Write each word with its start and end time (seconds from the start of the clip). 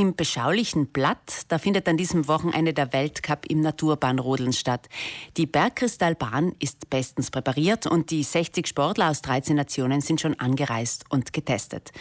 Im 0.00 0.16
beschaulichen 0.16 0.86
Blatt, 0.86 1.42
da 1.48 1.58
findet 1.58 1.86
an 1.86 1.98
diesem 1.98 2.26
Wochenende 2.26 2.72
der 2.72 2.94
Weltcup 2.94 3.44
im 3.50 3.60
Naturbahnrodeln 3.60 4.54
statt. 4.54 4.88
Die 5.36 5.44
Bergkristallbahn 5.44 6.54
ist 6.58 6.88
bestens 6.88 7.30
präpariert 7.30 7.86
und 7.86 8.10
die 8.10 8.22
60 8.22 8.66
Sportler 8.66 9.10
aus 9.10 9.20
13 9.20 9.54
Nationen 9.54 10.00
sind 10.00 10.18
schon 10.18 10.40
angereist 10.40 11.04
und 11.10 11.34
getestet. 11.34 11.92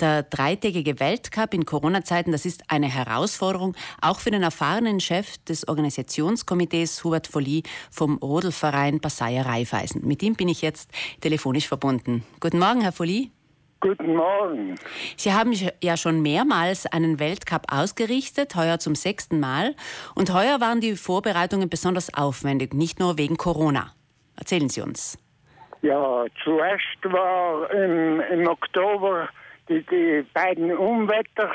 Der 0.00 0.24
dreitägige 0.24 0.98
Weltcup 0.98 1.54
in 1.54 1.64
Corona-Zeiten, 1.64 2.32
das 2.32 2.46
ist 2.46 2.64
eine 2.66 2.88
Herausforderung, 2.88 3.76
auch 4.00 4.18
für 4.18 4.32
den 4.32 4.42
erfahrenen 4.42 4.98
Chef 4.98 5.38
des 5.44 5.68
Organisationskomitees 5.68 7.04
Hubert 7.04 7.28
Folli 7.28 7.62
vom 7.92 8.16
Rodelverein 8.16 8.98
Passaier 8.98 9.46
Raiffeisen. 9.46 10.04
Mit 10.04 10.20
ihm 10.24 10.34
bin 10.34 10.48
ich 10.48 10.62
jetzt 10.62 10.90
telefonisch 11.20 11.68
verbunden. 11.68 12.24
Guten 12.40 12.58
Morgen, 12.58 12.80
Herr 12.80 12.90
Folli. 12.90 13.30
Guten 13.86 14.16
Morgen. 14.16 14.74
Sie 15.16 15.32
haben 15.32 15.52
ja 15.80 15.96
schon 15.96 16.20
mehrmals 16.20 16.86
einen 16.86 17.20
Weltcup 17.20 17.66
ausgerichtet, 17.70 18.56
heuer 18.56 18.80
zum 18.80 18.96
sechsten 18.96 19.38
Mal. 19.38 19.76
Und 20.16 20.34
heuer 20.34 20.60
waren 20.60 20.80
die 20.80 20.96
Vorbereitungen 20.96 21.70
besonders 21.70 22.12
aufwendig, 22.12 22.74
nicht 22.74 22.98
nur 22.98 23.16
wegen 23.16 23.36
Corona. 23.36 23.92
Erzählen 24.36 24.68
Sie 24.68 24.80
uns. 24.80 25.16
Ja, 25.82 26.24
zuerst 26.42 26.98
war 27.04 27.70
im, 27.70 28.20
im 28.22 28.48
Oktober 28.48 29.28
die, 29.68 29.86
die 29.86 30.26
beiden 30.34 30.76
Unwetter 30.76 31.52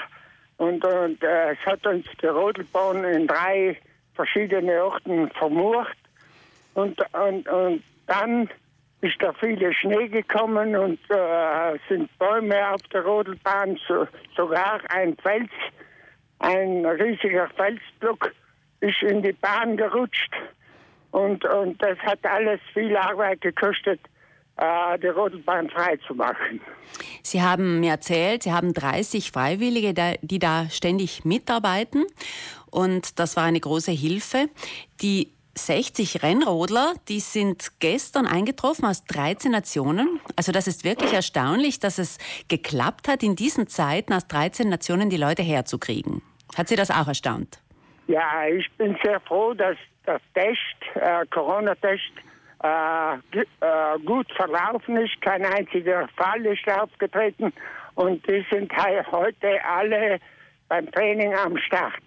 und, 0.55 0.85
und 0.85 1.21
äh, 1.21 1.51
es 1.51 1.59
hat 1.65 1.85
uns 1.85 2.05
die 2.21 2.27
Rodelbahn 2.27 3.03
in 3.03 3.27
drei 3.27 3.77
verschiedene 4.13 4.81
Orten 4.85 5.29
vermurrt. 5.31 5.97
Und, 6.75 6.97
und, 7.13 7.45
und 7.49 7.83
dann 8.07 8.49
ist 9.01 9.15
da 9.19 9.33
viele 9.33 9.73
Schnee 9.73 10.07
gekommen 10.07 10.75
und 10.75 10.99
äh, 11.09 11.77
sind 11.89 12.15
Bäume 12.19 12.71
auf 12.71 12.81
der 12.93 13.03
Rodelbahn, 13.03 13.77
so, 13.87 14.07
sogar 14.35 14.79
ein 14.89 15.17
Fels, 15.17 15.49
ein 16.39 16.85
riesiger 16.85 17.49
Felsblock 17.55 18.31
ist 18.79 19.01
in 19.01 19.21
die 19.21 19.33
Bahn 19.33 19.77
gerutscht 19.77 20.31
und, 21.11 21.43
und 21.45 21.81
das 21.81 21.97
hat 21.99 22.19
alles 22.23 22.59
viel 22.73 22.95
Arbeit 22.95 23.41
gekostet, 23.41 23.99
äh, 24.57 24.99
die 24.99 25.07
Rodelbahn 25.07 25.69
frei 25.69 25.97
zu 26.07 26.13
machen. 26.13 26.61
Sie 27.23 27.41
haben 27.41 27.79
mir 27.79 27.91
erzählt, 27.91 28.43
Sie 28.43 28.51
haben 28.51 28.73
30 28.73 29.31
Freiwillige, 29.31 30.17
die 30.21 30.39
da 30.39 30.69
ständig 30.69 31.25
mitarbeiten 31.25 32.05
und 32.69 33.19
das 33.19 33.35
war 33.35 33.45
eine 33.45 33.59
große 33.59 33.91
Hilfe. 33.91 34.47
Die 35.01 35.31
60 35.55 36.23
Rennrodler, 36.23 36.93
die 37.07 37.19
sind 37.19 37.79
gestern 37.79 38.25
eingetroffen 38.25 38.85
aus 38.85 39.05
13 39.05 39.51
Nationen. 39.51 40.19
Also 40.35 40.51
das 40.51 40.67
ist 40.67 40.83
wirklich 40.83 41.13
erstaunlich, 41.13 41.79
dass 41.79 41.97
es 41.97 42.17
geklappt 42.47 43.07
hat, 43.07 43.23
in 43.23 43.35
diesen 43.35 43.67
Zeiten 43.67 44.13
aus 44.13 44.27
13 44.27 44.69
Nationen 44.69 45.09
die 45.09 45.17
Leute 45.17 45.41
herzukriegen. 45.41 46.21
Hat 46.57 46.67
Sie 46.67 46.75
das 46.75 46.91
auch 46.91 47.07
erstaunt? 47.07 47.59
Ja, 48.07 48.45
ich 48.47 48.69
bin 48.77 48.97
sehr 49.03 49.19
froh, 49.21 49.53
dass 49.53 49.77
der 50.05 50.19
Test, 50.33 50.59
äh, 50.95 51.25
Corona-Test, 51.27 52.11
äh, 52.63 53.13
äh, 53.13 53.99
gut 54.05 54.27
verlaufen 54.33 54.97
ist. 54.97 55.19
Kein 55.21 55.45
einziger 55.45 56.07
Fall 56.17 56.45
ist 56.45 56.67
aufgetreten. 56.69 57.53
Und 57.95 58.27
die 58.27 58.45
sind 58.51 58.71
heute 59.11 59.63
alle 59.65 60.19
beim 60.67 60.91
Training 60.91 61.33
am 61.35 61.57
Start. 61.57 62.01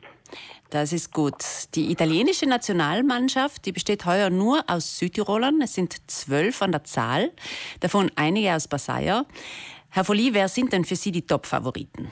Das 0.71 0.93
ist 0.93 1.13
gut. 1.13 1.37
Die 1.75 1.93
italienische 1.93 2.49
Nationalmannschaft, 2.49 3.65
die 3.65 3.73
besteht 3.73 4.07
heuer 4.07 4.31
nur 4.31 4.65
aus 4.67 4.99
Südtirolern. 4.99 5.61
Es 5.63 5.75
sind 5.75 6.11
zwölf 6.11 6.63
an 6.63 6.73
der 6.73 6.85
Zahl, 6.85 7.31
davon 7.81 8.11
einige 8.17 8.55
aus 8.55 8.67
Basaya. 8.67 9.25
Herr 9.91 10.05
Folli, 10.05 10.31
wer 10.33 10.49
sind 10.49 10.73
denn 10.73 10.85
für 10.85 10.97
Sie 10.97 11.13
die 11.13 11.25
Top-Favoriten? 11.25 12.11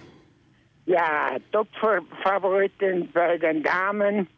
Ja, 0.87 1.37
Top-Favoriten 1.51 3.11
bei 3.12 3.39
den 3.39 3.62
Damen 3.62 4.29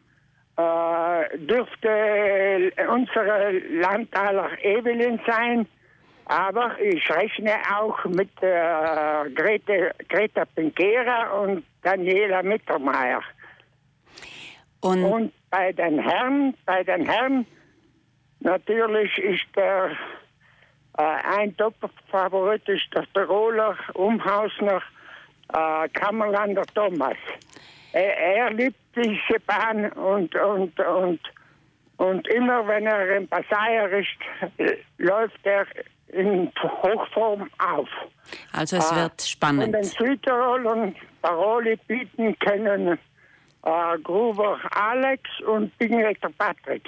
äh, 0.57 1.37
dürfte 1.37 2.71
unsere 2.89 3.51
Landtaler 3.81 4.51
Evelyn 4.63 5.19
sein. 5.27 5.67
Aber 6.25 6.79
ich 6.81 7.07
rechne 7.11 7.53
auch 7.71 8.03
mit 8.05 8.31
äh, 8.41 9.29
Grete, 9.35 9.93
Greta 10.09 10.45
Pinkera 10.55 11.29
und 11.41 11.63
Daniela 11.83 12.41
Mittermeier. 12.41 13.21
Und, 14.85 15.03
und 15.03 15.33
bei 15.49 15.71
den 15.71 15.97
Herren, 15.97 16.53
bei 16.67 16.83
den 16.83 17.07
Herren 17.09 17.47
natürlich 18.41 19.17
ist 19.17 19.45
der 19.55 19.89
äh, 20.97 21.01
ein 21.01 21.57
Top-Favorit 21.57 22.69
ist 22.69 22.85
der 22.93 23.03
Tiroler 23.13 23.75
Umhausner 23.95 24.83
äh, 25.53 25.89
Kammerlander 25.89 26.65
Thomas. 26.75 27.17
Er, 27.93 28.15
er, 28.15 28.51
liebt 28.51 28.77
diese 28.95 29.39
Bahn 29.47 29.91
und, 29.93 30.35
und, 30.35 30.79
und, 30.79 31.19
und 31.97 32.27
immer 32.27 32.67
wenn 32.67 32.85
er 32.85 33.17
in 33.17 33.27
Passaier 33.27 33.89
ist, 33.89 34.77
läuft 34.99 35.43
er 35.45 35.65
in 36.09 36.51
Hochform 36.61 37.49
auf. 37.57 37.89
Also 38.51 38.77
es 38.77 38.95
wird 38.95 39.19
äh, 39.19 39.25
spannend. 39.25 39.65
Und 39.65 39.71
den 39.71 39.83
Südtirolern 39.83 40.95
Paroli 41.23 41.75
bieten 41.87 42.37
können 42.37 42.99
äh, 43.65 43.99
Gruber 43.99 44.59
Alex 44.71 45.23
und 45.47 45.77
Bingleiter 45.77 46.29
Patrick. 46.37 46.83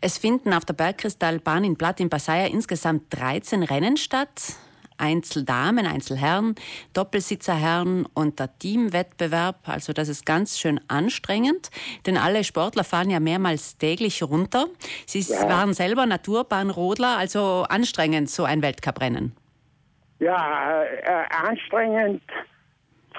Es 0.00 0.18
finden 0.18 0.52
auf 0.52 0.64
der 0.64 0.74
Bergkristallbahn 0.74 1.64
in 1.64 1.76
Platt 1.76 2.00
in 2.00 2.08
Passaia 2.08 2.46
insgesamt 2.46 3.04
13 3.10 3.62
Rennen 3.64 3.96
statt. 3.96 4.56
Einzeldamen, 5.00 5.86
Einzelherren, 5.86 6.56
Doppelsitzerherren 6.92 8.04
und 8.14 8.40
der 8.40 8.58
Teamwettbewerb. 8.58 9.68
Also 9.68 9.92
das 9.92 10.08
ist 10.08 10.26
ganz 10.26 10.58
schön 10.58 10.80
anstrengend, 10.88 11.70
denn 12.06 12.16
alle 12.16 12.42
Sportler 12.42 12.82
fahren 12.82 13.10
ja 13.10 13.20
mehrmals 13.20 13.78
täglich 13.78 14.22
runter. 14.24 14.66
Sie 15.06 15.20
ja. 15.20 15.48
waren 15.48 15.72
selber 15.72 16.04
Naturbahnrodler, 16.04 17.16
also 17.16 17.64
anstrengend 17.68 18.28
so 18.28 18.42
ein 18.44 18.60
Weltcuprennen. 18.60 19.36
Ja, 20.18 20.82
äh, 20.82 21.24
anstrengend 21.30 22.22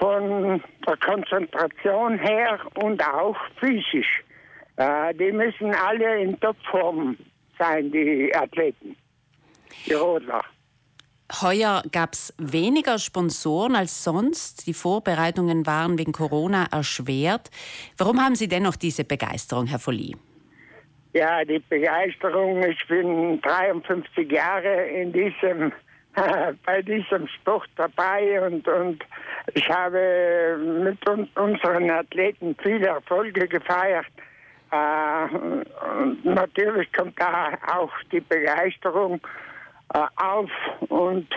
von 0.00 0.62
der 0.86 0.96
Konzentration 0.96 2.18
her 2.18 2.58
und 2.82 3.06
auch 3.06 3.36
physisch. 3.60 4.24
Äh, 4.76 5.14
die 5.14 5.30
müssen 5.30 5.74
alle 5.74 6.22
in 6.22 6.40
Topform 6.40 7.16
sein, 7.58 7.92
die 7.92 8.34
Athleten, 8.34 8.96
die 9.86 9.92
Rodler. 9.92 10.42
Heuer 11.42 11.82
gab 11.92 12.14
es 12.14 12.34
weniger 12.38 12.98
Sponsoren 12.98 13.76
als 13.76 14.02
sonst. 14.02 14.66
Die 14.66 14.74
Vorbereitungen 14.74 15.64
waren 15.66 15.96
wegen 15.98 16.12
Corona 16.12 16.66
erschwert. 16.72 17.50
Warum 17.98 18.20
haben 18.20 18.34
Sie 18.34 18.48
dennoch 18.48 18.74
diese 18.74 19.04
Begeisterung, 19.04 19.66
Herr 19.66 19.78
Folli? 19.78 20.16
Ja, 21.12 21.44
die 21.44 21.60
Begeisterung. 21.60 22.62
Ich 22.64 22.84
bin 22.88 23.40
53 23.42 24.32
Jahre 24.32 24.88
in 24.88 25.12
diesem 25.12 25.72
bei 26.66 26.82
diesem 26.82 27.28
Sport 27.28 27.68
dabei 27.76 28.40
und, 28.46 28.66
und 28.66 29.04
ich 29.54 29.68
habe 29.68 30.58
mit 30.58 31.08
un 31.08 31.28
unseren 31.34 31.90
Athleten 31.90 32.56
viele 32.62 32.88
Erfolge 32.88 33.48
gefeiert. 33.48 34.06
Äh, 34.72 35.26
natürlich 36.24 36.92
kommt 36.92 37.20
da 37.20 37.58
auch 37.72 37.92
die 38.12 38.20
Begeisterung 38.20 39.20
äh, 39.94 39.98
auf 40.16 40.50
und 40.88 41.28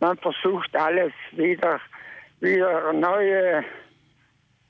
man 0.00 0.16
versucht 0.18 0.74
alles 0.76 1.12
wieder, 1.32 1.80
wieder 2.40 2.92
neue 2.92 3.64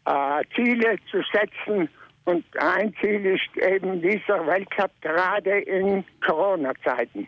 äh, 0.06 0.42
Ziele 0.54 0.97
zu 1.10 1.22
setzen. 1.32 1.88
Und 2.24 2.44
ein 2.58 2.94
Ziel 3.00 3.24
ist 3.26 3.56
eben 3.56 4.00
dieser 4.00 4.47
Weltcup 4.47 4.91
gerade 5.02 5.60
in 5.60 6.04
Corona-Zeiten. 6.24 7.26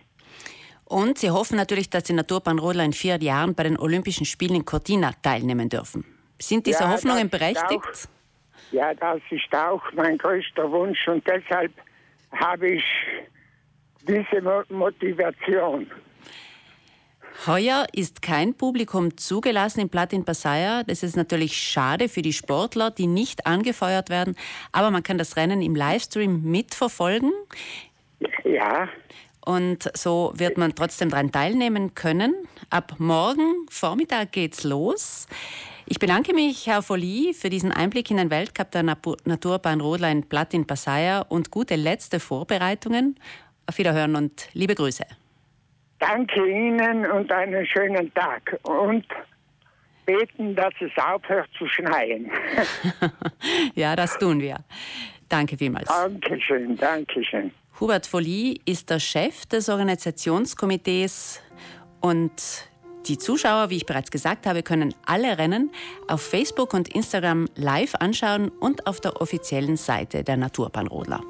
Und 0.93 1.17
sie 1.17 1.31
hoffen 1.31 1.57
natürlich, 1.57 1.89
dass 1.89 2.05
die 2.05 2.13
Naturbahnrodler 2.13 2.85
in 2.85 2.93
vier 2.93 3.17
Jahren 3.17 3.55
bei 3.55 3.63
den 3.63 3.79
Olympischen 3.79 4.27
Spielen 4.27 4.57
in 4.57 4.67
Cortina 4.67 5.13
teilnehmen 5.23 5.71
dürfen. 5.71 6.05
Sind 6.39 6.67
diese 6.67 6.85
ja, 6.85 6.91
Hoffnungen 6.91 7.31
berechtigt? 7.31 7.71
Auch, 7.71 8.73
ja, 8.73 8.93
das 8.93 9.21
ist 9.31 9.55
auch 9.55 9.83
mein 9.95 10.19
größter 10.19 10.71
Wunsch 10.71 11.09
und 11.09 11.27
deshalb 11.27 11.73
habe 12.33 12.73
ich 12.73 12.85
diese 14.07 14.43
Motivation. 14.69 15.91
Heuer 17.47 17.87
ist 17.95 18.21
kein 18.21 18.53
Publikum 18.53 19.17
zugelassen 19.17 19.81
im 19.81 19.89
Platin 19.89 20.27
Passaya. 20.27 20.83
Das 20.83 21.03
ist 21.03 21.17
natürlich 21.17 21.57
schade 21.57 22.11
für 22.11 22.21
die 22.21 22.35
Sportler, 22.35 22.91
die 22.91 23.07
nicht 23.07 23.47
angefeuert 23.47 24.11
werden. 24.11 24.37
Aber 24.73 24.91
man 24.91 25.03
kann 25.03 25.17
das 25.17 25.39
Rennen 25.39 25.63
im 25.63 25.75
Livestream 25.75 26.43
mitverfolgen. 26.43 27.33
Ja. 28.45 28.89
Und 29.45 29.91
so 29.97 30.33
wird 30.37 30.57
man 30.57 30.75
trotzdem 30.75 31.11
daran 31.11 31.33
teilnehmen 31.33 31.95
können. 31.95 32.35
Ab 32.71 32.95
morgen 32.99 33.67
Vormittag 33.71 34.33
geht's 34.33 34.65
los. 34.65 35.27
Ich 35.87 35.99
bedanke 35.99 36.33
mich, 36.33 36.67
Herr 36.67 36.83
Folli, 36.83 37.35
für 37.35 37.51
diesen 37.51 37.73
Einblick 37.73 38.11
in 38.11 38.17
den 38.17 38.31
Weltcup 38.31 38.71
der 38.71 38.83
Naturbahn 38.83 39.81
Rodlein 39.81 40.29
Platt 40.29 40.55
in 40.55 40.67
Passaier 40.67 41.27
und 41.29 41.51
gute 41.51 41.75
letzte 41.75 42.21
Vorbereitungen. 42.21 43.17
Auf 43.67 43.79
Wiederhören 43.79 44.17
und 44.17 44.49
liebe 44.53 44.75
Grüße. 44.75 45.05
Danke 45.99 46.49
Ihnen 46.49 47.05
und 47.11 47.31
einen 47.31 47.67
schönen 47.67 48.13
Tag. 48.15 48.59
Und 48.63 49.07
beten, 50.07 50.55
dass 50.55 50.75
es 50.81 50.91
aufhört 50.97 51.49
zu 51.59 51.67
schneien. 51.69 52.31
ja, 53.75 53.95
das 53.97 54.19
tun 54.19 54.41
wir. 54.41 54.57
Danke 55.29 55.57
vielmals. 55.57 55.89
Dankeschön, 55.89 56.77
Dankeschön. 56.77 57.53
Hubert 57.83 58.07
Folli 58.07 58.61
ist 58.65 58.91
der 58.91 59.01
Chef 59.01 59.45
des 59.47 59.69
Organisationskomitees 59.69 61.41
und 62.01 62.31
die 63.09 63.19
Zuschauer, 63.19 63.71
wie 63.71 63.77
ich 63.79 63.87
bereits 63.87 64.13
gesagt 64.13 64.47
habe, 64.47 64.63
können 64.63 64.95
alle 65.05 65.37
Rennen 65.37 65.73
auf 66.07 66.23
Facebook 66.23 66.75
und 66.75 66.95
Instagram 66.95 67.49
live 67.57 67.97
anschauen 67.97 68.51
und 68.51 68.87
auf 68.87 69.01
der 69.01 69.21
offiziellen 69.21 69.77
Seite 69.77 70.23
der 70.23 70.37
Naturbahnrodler. 70.37 71.25